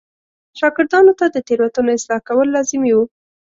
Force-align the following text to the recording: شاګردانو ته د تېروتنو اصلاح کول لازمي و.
شاګردانو 0.59 1.13
ته 1.19 1.25
د 1.29 1.37
تېروتنو 1.47 1.95
اصلاح 1.97 2.19
کول 2.27 2.47
لازمي 2.55 2.91
و. 2.95 2.99